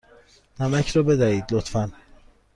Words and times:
نمک 0.59 0.89
را 0.97 1.03
بدهید، 1.03 1.45
لطفا. 1.53 1.91